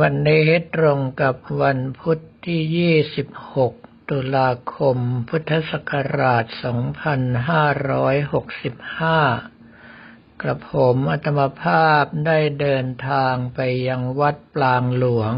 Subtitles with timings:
[0.00, 0.46] วันนี้
[0.76, 6.60] ตรงกับวันพุทธที่ 26 ตุลาคม พุทธศักราช 2565
[10.40, 15.34] กระผมอัตมภาพได้เดินทางไปยังวัดปลางหลวง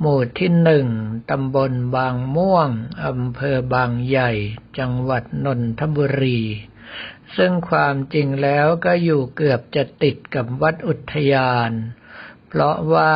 [0.00, 0.86] หมู่ที่หนึ่ง
[1.30, 2.68] ตำบลบางม่วง
[3.04, 4.32] อำเภอบางใหญ่
[4.78, 6.40] จังหวัดนนทบุรี
[7.36, 11.72] ซึ่งความจริงแล้วก็อยู่เกือบจะติดกับวัดอุทยาน
[12.54, 13.14] เพราะว่า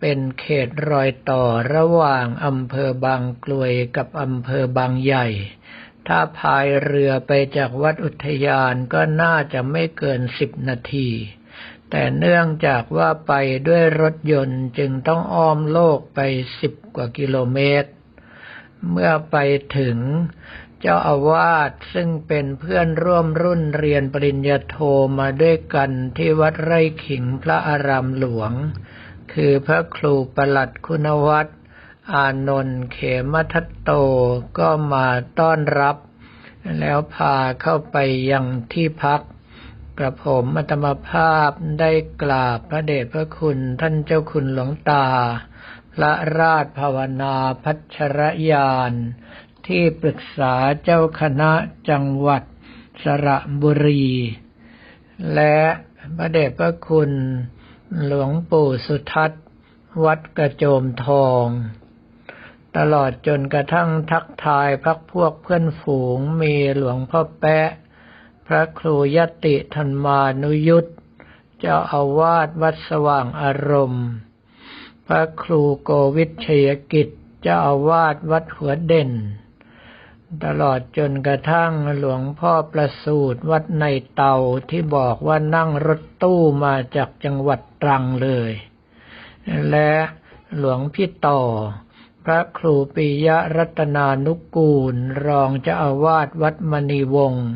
[0.00, 1.44] เป็นเขตรอยต่อ
[1.74, 5.26] ระหว่างอำเภอบางกลวยกับอำเภอบางใหญ่
[6.06, 11.08] ถ้าพายเรือไปจากวัดอุทยานก็น่าจะไม่เกินสิบนาที
[11.90, 13.32] แต่เนื่องจากว่าไป
[13.68, 16.20] ด้วยรถยนต์จึงต้องอ้อมโลกไป
[16.60, 17.90] สิบกว่ากิโลเมตร
[18.90, 19.36] เมื่อไป
[19.78, 19.96] ถึง
[20.80, 24.76] เจ้าอาวาสซึ่งเป็นเพื่อนร่วมรุ่นเรียนปริญญาโท
[25.18, 28.52] มาด้วยกันที่วัดไร่ขิงพระอารามหลวง
[29.32, 31.52] คือพระครูประหลัดคุณวัตร
[32.14, 32.98] อานนท์เข
[33.32, 33.90] มทัตโต
[34.58, 35.06] ก็มา
[35.38, 35.96] ต้อนรับ
[36.78, 37.96] แล้วพาเข้าไป
[38.30, 39.20] ยังที่พัก
[39.98, 41.90] กระผมอัตมภาพได้
[42.22, 45.06] กราบพระเดชพระคุณท่านเจ้าคุณหลวงตา
[45.94, 48.92] พระราชภาวนาพัชรยาน
[49.66, 51.52] ที่ปรึกษาเจ้าคณะ
[51.90, 52.42] จังหวัด
[53.02, 54.06] สระบุรี
[55.34, 55.58] และ
[56.16, 57.10] พระเดชพระคุณ
[58.04, 59.44] หลวงปู่สุทัศน์
[60.04, 61.46] วัดกระโจมทอง
[62.76, 67.68] ตลอดจนกระทั่งทักทายพักพวกเพื่อนฝูงมีหลวงพ่อแปะ
[68.46, 70.86] พระครูยติธรรมานุยุต
[71.58, 74.06] เจ้าอาวาสวัดสว่างอารมณ์
[75.06, 77.08] พระครูโกวิทชยกิจ
[77.42, 79.10] เจ้าอาวาสวัดหัวเด่น
[80.44, 84.34] ตลอดจนกระทั่งหลวงพ่อประสูตรวัดในเตา
[84.70, 88.52] ที่บอกว่านั่งรถตู้มาจากจังหวัดตรังเลย
[89.70, 89.92] และ
[90.56, 91.40] หลวงพี่ต่อ
[92.24, 94.94] พระครูปิยรัตนานุกูล
[95.26, 97.48] รองเจ้าอาวาสวัดมณีวงศ์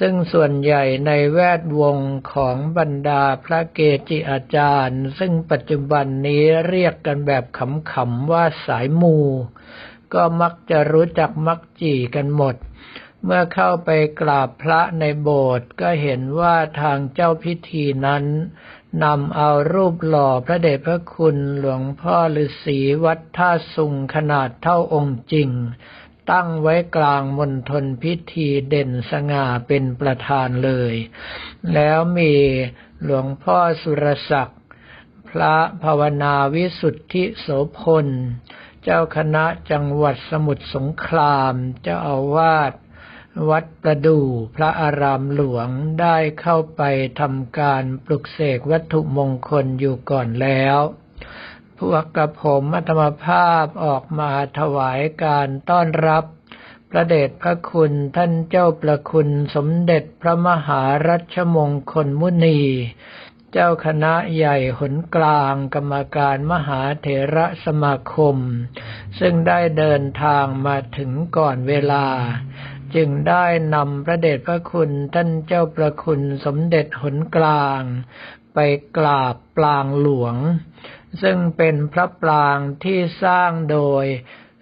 [0.00, 1.96] ซึ่งส่วนใหญ่ในแวดวง
[2.32, 7.44] ของบรรดาพระเกจิอาจารย์ ซึ่งปัจจุบันนี้เรียกกันแบบ
[7.92, 9.18] ขำๆว่าสายมู
[10.14, 12.56] ก็มักจะรู้จักมักจีกันหมด
[13.24, 13.90] เมื่อเข้าไป
[14.20, 18.24] กราบพระในโบสถ์ก็เห็นว่าทางเจ้าพิธีนั้น
[19.04, 25.50] นำเอารูปหล่อพระเดชพระคุณหลวงพ่อฤาษีวัดท่าสุงขนาดเท่าองค์จริง
[26.30, 30.94] ตั้งไว้กลางมณฑลพิธีเด่นสง่าเป็นประธานเลย
[31.74, 32.32] แล้วมี
[33.02, 34.60] หลวงพ่อสุรศักดิ์
[35.30, 37.46] พระภาวนาวิสุทธิโส
[37.78, 38.06] พล
[38.88, 42.72] เจ้าคณะจังหวัดสมุทรสงครามเจ้าอาวาส
[43.50, 44.26] วัดประดู่
[44.56, 45.68] พระอารามหลวง
[46.00, 46.82] ได้เข้าไป
[47.20, 50.78] ทำการปลุกเสกวัตถุมงคลอยู่ก่อนแล้ว
[51.78, 56.24] พวกกระผมอัตมภาพออกมาถวายการต้อนรับ
[56.90, 62.60] พระเดชพระคุณท่านเจ้าประคุณสมเด็จพระมหารัชมงคลมุนี
[63.58, 68.36] เจ้าคณะใหญ่หนกลางกรรมการมหาเถระสมาคม
[69.20, 72.06] ซึ่งได้เดินทางมาถึงก่อนเวลา
[72.94, 73.44] จึงได้
[73.74, 77.82] นำพระเดชพระคุณท่านเจ้าประคุณสมเด็จหนกลาง
[78.54, 78.58] ไป
[78.96, 80.36] กราบปลางหลวง
[81.22, 84.04] ซึ่งเป็นพระปรางที่สร้างโดย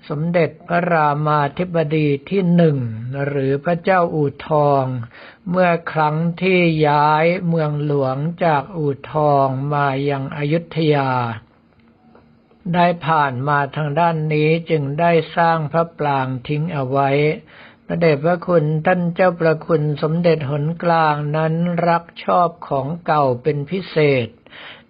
[0.09, 2.79] สมเด็จพระรามาธิบดีที่หนึ่ง
[3.27, 4.85] หรือพระเจ้าอู่ทอง
[5.51, 11.11] เมื่อครั้งที่ย้ายเมืองหลวงจากอู่ทองมายังอยุธยา
[12.75, 17.11] ได้ผ่านมาทางด้านนี้จึงได้สร้างพระปรางทิ้งเอาไว้
[17.87, 21.55] พระเดชพระคุณท่านเจ้าประคุณสมเด็จหนกลางนั้น
[21.89, 24.29] รักชอบของเก่าเป็นพิเศษ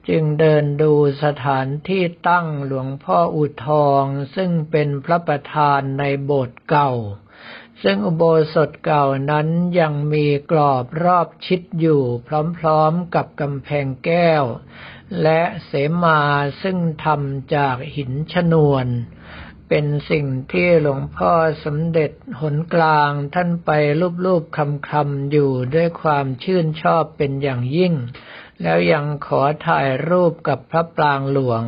[0.08, 0.92] จึงเดินดู
[1.22, 4.04] สถานที่ตั้งหลวงพ่ออุทอง
[4.34, 6.92] ซึ่งเป็นพระประธานในโบสถ์เก่า
[7.82, 9.48] ซึ่งอุโบสถเก่านั้น
[9.80, 12.02] ยังมีกรอบรอบชิดอยู่
[12.58, 14.44] พร้อมๆกับกำแพงแก้ว
[15.22, 15.72] และเส
[16.02, 16.20] มา
[16.62, 18.86] ซึ่งทำจากหินชนวน
[19.68, 21.32] เป็นสิ่งที่หลวงพ่อ
[21.64, 22.10] สมเด็จ
[22.40, 23.70] หนกลางท่านไป
[24.24, 24.56] รูปๆ
[24.90, 27.94] คำๆอยู่ด้วยความชื่นชอบเป็นอย่างยิ่ง
[28.62, 31.64] แล้วยังขอถ่ายรูปกับพระปรางหลวง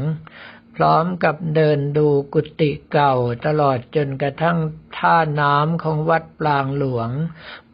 [0.77, 3.15] พร้อมกับเดินดูกุฏิเก่า
[3.47, 4.59] ตลอดจนกระทั่ง
[4.99, 7.11] ท่าน้ำของวัดปรางหลวง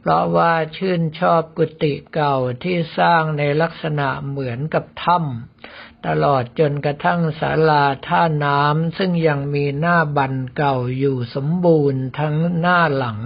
[0.01, 13.21] เพราะว่าชื่นชอบกุฏิเก่าที่สร้างในลักษณะเหมือนกับถ้ำตลอดจนกระทั่งศาลาท่าน้ำซึ่งยังมีหน้าบันเก่าอยู่สมบูรณ์ทั้งหน้าหลัง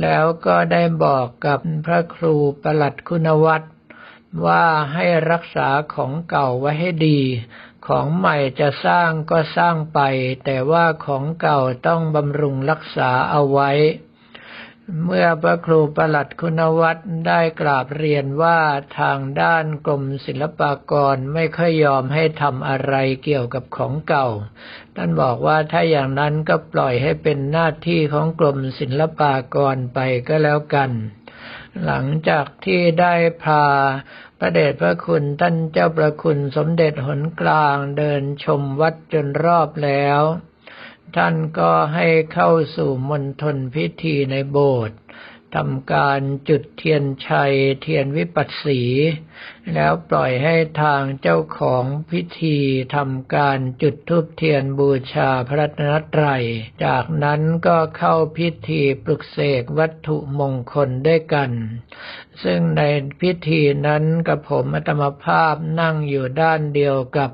[0.00, 3.66] แล้วก็ได้บอกกับพระครูประหลัดคุณวัตร
[4.44, 7.20] ว่าให้รักษาของเก่าไว้ให้ดี
[7.86, 10.00] ของใหม่จะสร้างก็สร้างไป
[10.44, 13.70] แต่ว่าของเก่าต้องบำรุงรักษาเอาไว้
[15.04, 18.58] เมื่อพระครูประหลัดคุณวัฒน์ได้กราบเรียนว่า
[19.00, 22.94] ทางด้านกรมศิลปากรไม่ค่อยยอมให้ทำอะไร
[23.24, 24.28] เกี่ยวกับของเก่า
[24.96, 29.98] ท่านบอกว่าถ้าอย่างนั้นก็ปล่อยให้เป็นหน้าที่ของกรมศิลปากรไป
[30.28, 30.90] ก็แล้วกัน
[31.84, 33.14] หลังจากที่ได้
[33.44, 33.64] พา
[34.38, 40.20] พระเดชพระคุณท่านเจ้าประคุณสมเด็จหนกลางเดินชมวัดจนรอบแล้ว
[41.16, 44.98] ท่านก็ให้เข้าสู่มณฑลพิธีในโบสถ์
[45.56, 48.80] ทำการจุดเทียนชัยเทียนวิปัสสี
[49.74, 52.58] แล้วปล่อยให้ทางเจ้าของพิธี
[52.96, 55.82] ทำการจุดธูปเทียนบูชาพระน
[56.14, 56.44] ตรัย
[56.84, 61.50] จากนั้นก็เข้าพิธีปลุกเสกวัตถุมงคลด้วยกัน
[62.42, 62.82] ซึ่งใน
[63.20, 67.30] พิธีนั้นกับผมอัตมภาพนั่งอยู่ด้านเดียวกับ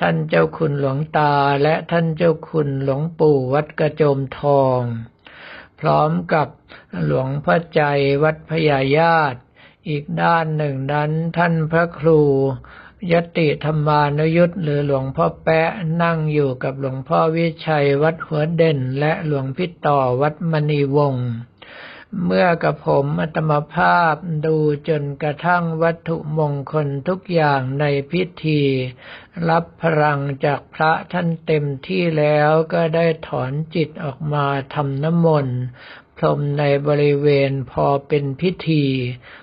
[0.00, 4.80] ท่านเจ้าคุณหลวงตาและท่านเจ้าคุณหลวงปู่วัดกระโจมทอง
[5.80, 6.48] พร้อมกับ
[7.04, 7.82] หลวงพ่อใจ
[8.22, 9.40] วัดพญาญาติ
[9.88, 12.20] อีกด้านหนึ่งนั้นท่านพระครู
[13.12, 15.70] ยติธรรมานุยุทธหรือหลวงพ่อแปะ
[16.02, 21.28] นั่งอยู่กับหลวงพ่อวิชัยวัดหัวเด่น และหลวงพิต่อวัดมณีวงศ์
[22.24, 24.14] เมื่อกับผมอัตมภาพ
[24.46, 24.56] ดู
[24.88, 28.62] จนกระทั่งวัตถุมงคลทุกอย่างในพิธี
[29.48, 35.58] รับพลังจากพระท่านเต็มที่แล้วก็ได้ถอนจิตออกมาทำน้ำมนต์
[36.16, 38.84] พรมในบริเวณพอเป็นพิธี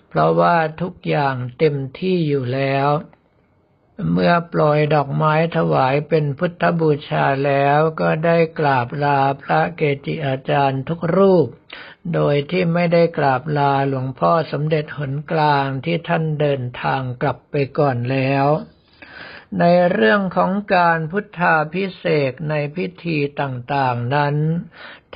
[0.10, 2.90] เพราะว่าทุกอย่างเต็มที่อยู่แล้ว
[4.12, 11.48] เมื่อปล่อยดอกไม้ถวายเป็นพุทธบูชาแล้วก็ได้กราบลาพระเกจิอาจารย์ทุกรูป
[12.14, 18.46] โดยที่ไม่ได้กราบลาหลวงพ่อสมเด็จหนกลางที่ท่านเดินทางกลับไปก่อนแล้ว
[19.60, 24.36] ในเรื่องของการพุทธาพิเศษในพิธีต่างๆนั้น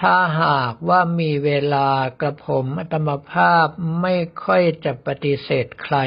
[0.01, 1.89] ถ้าหากว่ามีเวลา
[2.21, 3.67] กระผมอัตมภาพ
[4.01, 5.97] ไม่ค่อยจะปฏิเสธใคร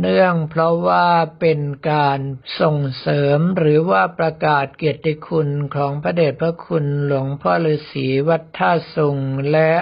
[0.00, 1.08] เนื่องเพราะว่า
[1.40, 1.60] เป็น
[1.90, 2.20] การ
[2.60, 9.18] ส่งเสริมหรือว่าประกาศเกียรติคุณของพระเดชพระคุณหลวงพ่อฤาษีวัดท่าสุง
[9.52, 9.72] และ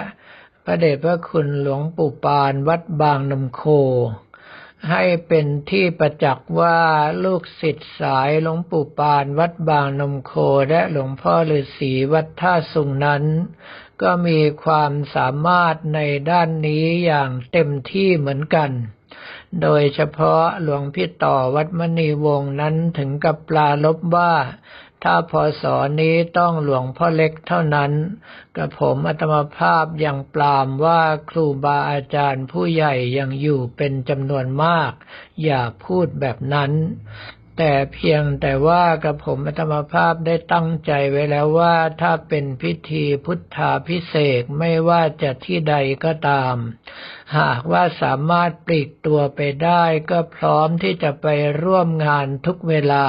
[0.65, 3.63] พระเดชพระคุณหลวงปู่ปานวัดบางนมโค
[4.89, 6.79] ให้เป็นที่ประจักษ์ว่า
[7.23, 10.33] ลูกศิษย์สายหลวงปู่ปานวัดบางนมโค
[10.69, 13.23] และหลวงพ่อฤาษีวัดท่าสุงนั้น
[14.01, 15.99] ก็มีความสามารถใน
[16.31, 18.71] ด้านนี้อย่างเต็มที่เหมือนกัน
[19.61, 24.33] โดยเฉพาะหลวงพี่ต่อวัดมณีวงศ์นั้นถึงกับปลาลบว่า
[25.03, 27.91] ถ้าพอสอนี้ต้องหลวงพ่อเล็กเท่านั้น
[28.57, 34.91] กับผมอัตมภาพยังปรามว่าครูบาอาจารย์ผู้ใหญ่ยังอยู่เป็นจำนวนมาก
[35.43, 36.71] อย่าพูดแบบนั้น
[37.63, 45.75] แต่เพียงแต่ว่ากับผมอัตมภาพได้ตั้งใจไว้แล้วว่าถ้าเป็นพิธีพุทธาพิเศษไม่ว่าจะที่ใด
[46.05, 46.55] ก็ตาม
[47.37, 51.27] หากว่าสามารถปลีกตัวไปได้ก็พร้อมที่จะไป
[51.63, 53.07] ร่วมงานทุกเวลา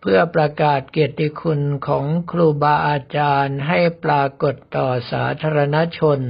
[0.00, 6.20] เพื่อประกาศเกียรติคุณของครูบาอาจารย์ให้ปรากฏต่อสาธารณชน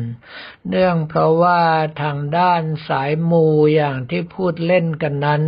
[0.68, 1.62] เนื่องเพราะว่า
[2.02, 5.44] ทางด้านสายมูอย่างที่พูดเล่นกันนั้น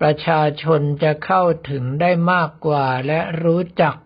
[0.00, 3.96] ประชาชนจะเข้าถึงได้มากกว่าและรู้จัก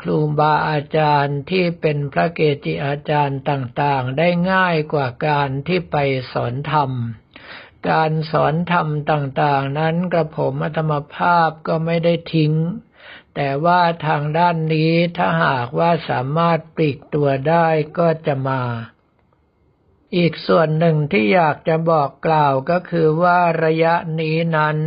[0.00, 5.96] ครูบาอาจารย์ที่เป็นพระเกจิอาจารย์ต่างๆ ได้ง่ายกว่าการที่ไป
[6.32, 6.90] สอนธรรม
[7.90, 12.52] การสอนธรรมต่างๆ นั้นกระผมอัตมภาพก็ไม่ได้ทิ้ง
[13.34, 18.62] แต่ว่าทางด้านนี้ถ้าหากว่าสามารถปลีกตัวได้ก็จะมา
[20.16, 24.78] อีกส่วนหนึ่งที่อยากจะบอกกล่าวก็คือว่าระยะนี้นั้น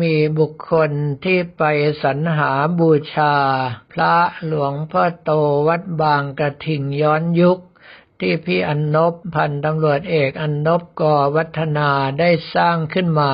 [0.00, 0.90] มีบุคคล
[1.24, 1.62] ที่ไป
[2.02, 3.34] สรรหาบูชา
[3.92, 4.14] พระ
[4.46, 5.30] หลวงพ่อโต
[5.68, 7.58] วัดบางกระถิ่งย้อนยุค
[8.20, 11.90] ที่พี่อันนบพันตำรวจเอกอันนบกอวัฒนา
[12.20, 13.32] ได้สร้างขึ้นมา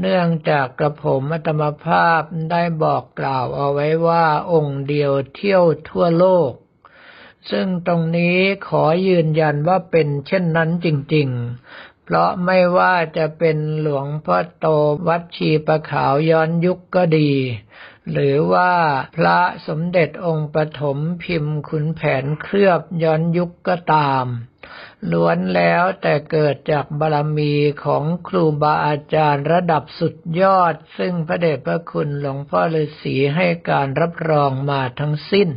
[0.00, 6.52] เนื่องจากกระผมอัตมภาพได้บอกกล่าวเอาไว้ว่าองค์เดียวเที่ยวทั่วโลก
[7.50, 8.38] ซึ่งตรงนี้
[8.68, 14.66] ขอยืนยันว่าเป็นเช่นนั้นจริงๆ เพราะไม่ว่าจะเป็นหลวงพ่อโต
[15.08, 17.32] วัดชีประขาวย้อนยุคก็ดี
[18.12, 18.72] หรือว่า
[19.16, 24.26] พระสมเด็จองค์ปฐมพิมพ์ขุนแผนเคลือบย้อนยุคก็ตาม
[25.12, 35.48] ล้วนแล้วแต่เกิดจากบารมีของครูบาอาจารย์ระดับสุดยอด ซึ่งพระเดชพระคุณหลวงพ่อฤาษีให้การรับรองมาทั้งสิ้น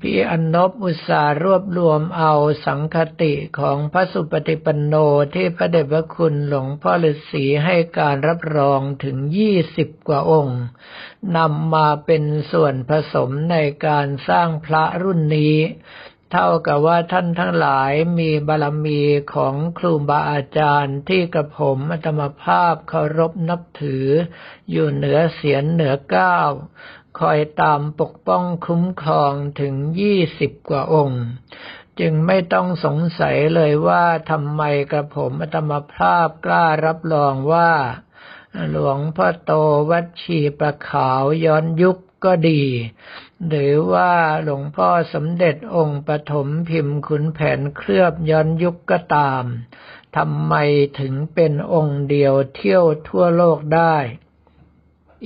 [0.00, 2.32] พี่อนนบอุตสารวบรวมเอา
[2.66, 4.94] สังคติของพระสุปฏิปันโน
[5.34, 10.60] ที่พระเดชพระคุณหลวงพ่อฤาษีให้การรับรองถึงยี่สิบกว่าองค์
[11.36, 15.56] นำมาเป็นส่วนผสมในการสร้างพระรุ่นนี้
[16.32, 19.00] เท่ากับว่าท่านทั้งหลายมีบารมี
[19.34, 24.06] ของครูบาอาจารย์ที่กระผมอัตมภาพเคารพนับถือ
[24.70, 26.50] อยู่เหนือเสียนเหนือก้าว
[27.20, 31.24] คอยตามปกป้องคุ้มครองถึงยี่สิบกว่าองค์
[32.00, 37.72] จึงไม่ต้องสงสัยเลยว่าทำไมกระผมอัตมภาพกล้ารับรองว่า
[38.70, 39.52] หลวงพ่อโต
[39.90, 42.64] วัดชีประขาวย้อนยุคก็ดี
[43.48, 49.44] หรือว่าหลวงพ่อสมเด็จองค์ปฐมพิมพ์ขุนแผนเคลือบย้อนยุคก็ตาม
[50.16, 50.54] ทำไม
[51.00, 53.96] ถึงเป็นองค์เดียวเที่ยวทั่วโลกได้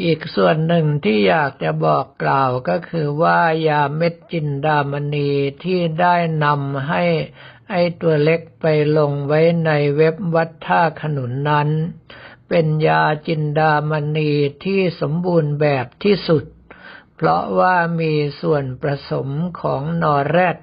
[0.01, 5.31] อีกส่วนหนึ่งที่อยากจะบอกกล่าวก็คือว่ายาเม็ดจินดามณี
[5.65, 7.05] ที่ได้นำให้
[7.71, 8.67] ไอตัวเล็กไป
[8.99, 11.69] ลงไว้ในเว็บวัดท่าขนุนนั้น
[12.49, 14.33] เป็นยาจินดามณี
[14.65, 16.45] ที่สมบูรณ์แบบที่สุด
[17.17, 19.29] เพราะว่ามีส่วนผสม
[19.61, 20.59] ของนอแรด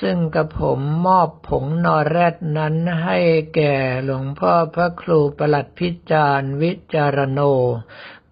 [0.00, 3.18] ซึ่งกระผมมอบผงนอแรดนั้นให้
[3.54, 7.40] แก่หลวงพ่อพระครูประหลัดพิจารณ์วิจารโน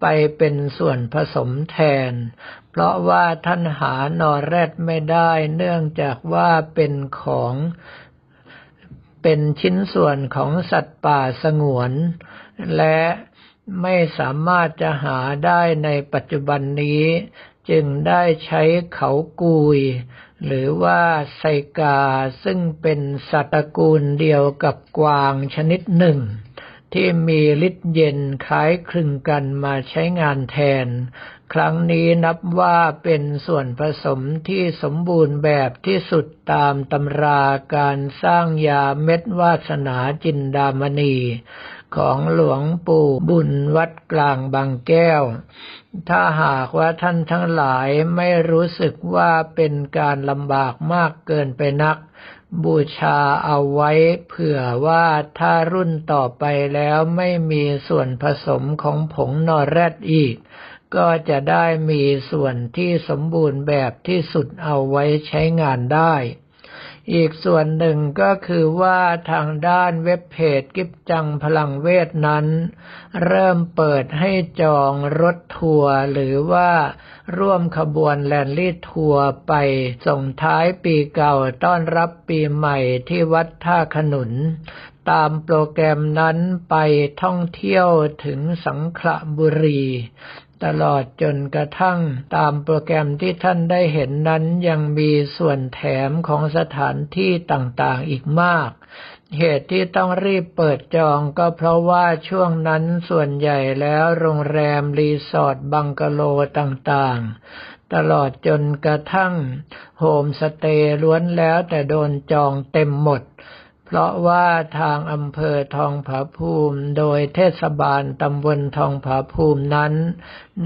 [0.01, 0.05] ไป
[0.37, 1.77] เป็นส่วนผสมแท
[2.11, 2.13] น
[2.69, 7.53] เพราะว่าท่านหานอแรดไม่ได้เนื่องจากว่าเป็นของ
[9.21, 11.91] เป็นชิ้นส่วนของสัตว์ป่าสงวน
[12.77, 13.01] และ
[13.81, 17.03] ไม่สามารถจะหาได้ในปัจจุบันนี้
[17.69, 18.63] จึงได้ใช้
[18.93, 19.11] เขา
[19.41, 19.79] กุย
[20.45, 21.01] หรือว่า
[21.37, 21.43] ไซ
[21.79, 21.99] กา
[22.43, 22.99] ซึ่งเป็น
[23.29, 26.19] สัตว์ตระกูลเดียวกับกวางชนิดหนึ่ง
[26.93, 30.87] ที่มีฤทธิ์เย็นคล้ายคลึงกันมาใช้งานแทน
[31.53, 37.43] ครั้งนี้นับว่าเป็นส่วนผสมที่สมบูรณ์แบบที่สุดตามตำรา
[37.75, 41.15] การสร้างยาเม็ดวาสนาจินดามณี
[41.95, 45.23] ของหลวงปู่บุญวัดกลางบางแก้ว
[46.09, 51.97] ถ้าหากว่าท่านทั้งหลายไม่รู้สึกว่าเป็นการลำบากมากเกินไปนัก
[52.63, 53.91] บูชาเอาไว้
[54.27, 55.05] เผื่อว่า
[55.39, 56.43] ถ้ารุ่นต่อไป
[56.75, 60.35] แล้วไม่มีส่วนผสมของผงนอแรดอีก
[60.95, 66.15] ก็จะได้มีส่วนที่สมบูรณ์แบบที่สุดเอาไว้ใช้งานได้
[67.13, 68.99] อีกส่วนหนึ่งก็คือว่า
[69.31, 72.47] ทางด้านเว็บเพจกิบจังพลังเวทนั้น
[73.25, 76.71] เริ่มเปิดให้จองรถทัวร์หรือว่า
[77.37, 79.53] ร่วมขบวนแรลลี่ทัวร์ไป
[80.07, 82.77] ส่งท้ายปีเก่าต้อนรับปีใหม่
[83.09, 84.31] ที่วัดท่าขนุน
[85.09, 86.37] ตามโปรแกรมนั้น
[86.69, 86.75] ไป
[87.23, 87.87] ท่องเที่ยว
[88.25, 89.83] ถึงสังขละบุรี
[90.65, 91.99] ตลอดจนกระทั่ง
[92.35, 98.71] ตามโปรแกรมที่ท่านได้เห็นนั้นยังมีส่วนแถมของสถานที่ต่างๆอีกมาก
[99.37, 106.21] เหตุที่ต้องรีบเปิดจองก็เพราะว่าช่วงนั้นส่วนใหญ่แล้วโรงแรมรีสอร์ทบังกะโล
[106.59, 109.33] ต่างๆ ตลอดจนกระทั่ง
[109.99, 113.21] โฮมสเตย์ล้วนแล้วแต่โดนจองเต็มหมด
[113.89, 114.47] เพราะว่า
[114.79, 119.93] ทางอำเภอทองผาภูมิ โดยเทศบาลตำบลทองผาภูมินั้น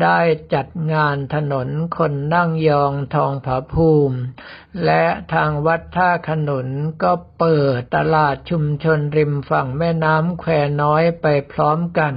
[0.01, 0.19] ได้
[0.53, 4.17] จัดงานถนนคนนั่งยองทองผาภูมิ
[4.85, 6.67] และทางวัดท่าขนุน
[7.03, 10.51] ก็เปิดตลาดชุมชนริมฝั่งแม่น้ำแคว
[10.81, 12.13] น้อยไปพร้อมกัน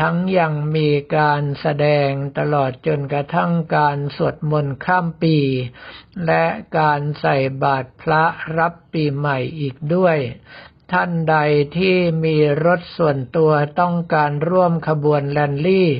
[0.00, 5.38] ทั้งยังมีการแสดงตลอดจนกระทั่งการสวดมนต์ข้ามปี
[6.26, 6.44] และ
[6.78, 8.24] การใส่บาตรพระ
[8.58, 10.18] รับปีใหม่อีกด้วย
[10.92, 11.36] ท่านใด
[11.78, 15.90] ที่มีรถส่วนตัวต้องการร่วมขบวนแลนลี่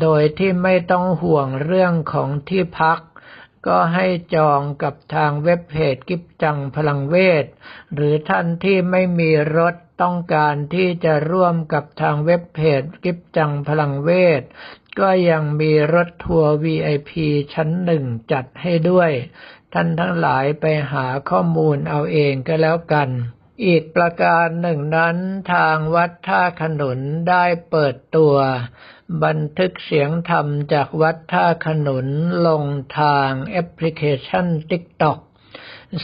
[0.00, 3.00] โดยที่ไม่ต้องห่วงเรื่องของที่พัก
[3.66, 7.46] ก็ให้จองกับทางเว็บเพจกิบจังพลังเวท
[7.94, 14.42] หรือท่านที่ไม่มีรถ ต้องการที่จะร่วมกับทางเว็บเพจกิบจังพลังเวท
[15.00, 17.12] ก็ยังมีรถทัวร์ VIP
[17.54, 19.10] ชั้นหนึ่งจัดให้ด้วย
[19.72, 23.08] ท่านทั้งหลายไปหาข้อมูลเอาเองก็แล้วกัน
[23.64, 25.16] อีกประการหนึ่งนั้น
[25.52, 28.34] ทางวัดท่าขนุนได้เปิดตัว
[29.24, 32.06] บันทึกเสียงธรรมจากวัดท่าขนุน
[32.46, 32.64] ลง
[33.00, 35.18] ทางแอปพลิเคชัน TikTok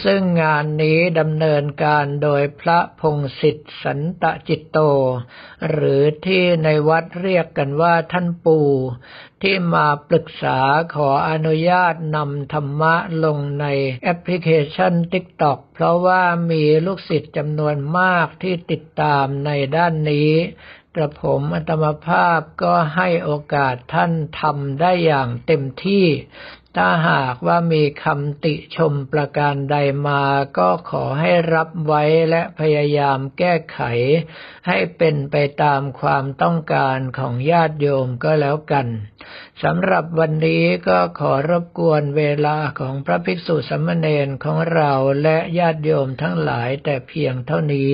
[0.04, 4.78] ซึ่งงานนี้ดำเนินการโดยพระพงศิษฐ์สันตจิตโต
[5.70, 8.68] หรือที่ในวัดเรียกกันว่าท่านปู่
[9.42, 10.58] ที่มาปรึกษา
[10.94, 13.66] ขออนุญาตนำธรรมะลงใน
[14.02, 20.32] แอปพลิเคชัน TikTok เพราะว่ามีลูกศิษย์จำนวนมากที่ติดตามในด้านนี้
[20.94, 26.06] กระผมอัตมภาพก็ให้โอกาสท่านทำได้อย่างเต็มที่
[26.76, 30.22] ถ้าหากว่ามีคำติชมประการใดมา
[30.58, 33.80] ก็ขอให้รับไว้และพยายามแก้ไข
[34.68, 38.86] ให้เป็นไปตามความต้องการของญาติโยมก็แล้วกัน
[39.62, 44.92] สำหรับวันนี้ก็ขอรบกวนเวลาของพระภิกษุสมณเณรของเรา
[45.22, 47.92] และญาติโยมทั้งหลายแต่เพียงเท่านี้